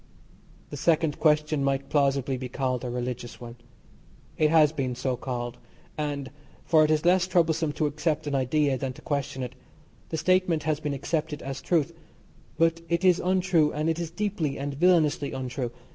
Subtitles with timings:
[0.71, 3.57] The second question might plausibly be called a religious one.
[4.35, 5.59] It has been so called,
[5.95, 6.31] and,
[6.65, 9.53] for it is less troublesome to accept an idea than to question it,
[10.09, 11.93] the statement has been accepted as truth
[12.57, 15.69] but it is untrue, and it is deeply and villainously untrue.